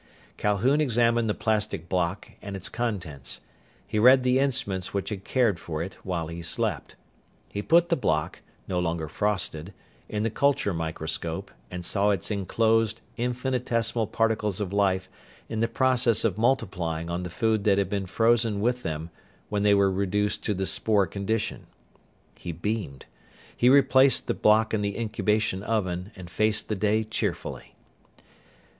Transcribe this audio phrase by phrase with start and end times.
[0.35, 3.41] Calhoun examined the plastic block and its contents.
[3.85, 6.95] He read the instruments which had cared for it while he slept.
[7.51, 9.75] He put the block no longer frosted
[10.09, 15.07] in the culture microscope and saw its enclosed, infinitesimal particles of life
[15.47, 19.11] in the process of multiplying on the food that had been frozen with them
[19.49, 21.67] when they were reduced to the spore condition.
[22.39, 23.05] He beamed.
[23.55, 27.75] He replaced the block in the incubation oven and faced the day cheerfully.